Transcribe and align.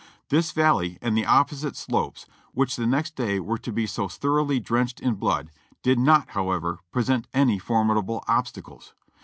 This 0.29 0.49
valley 0.51 0.97
and 0.99 1.15
the 1.15 1.27
opposite 1.27 1.75
slopes, 1.75 2.25
which 2.53 2.75
the 2.75 2.87
next 2.87 3.15
day 3.15 3.39
were 3.39 3.59
to 3.59 3.71
be 3.71 3.85
so 3.85 4.07
thoroughly 4.07 4.59
drenched 4.59 4.99
in 4.99 5.13
blood, 5.13 5.51
did 5.83 5.99
not, 5.99 6.29
however, 6.29 6.79
present 6.91 7.27
any 7.35 7.59
formidable 7.59 8.23
obstacles. 8.27 8.95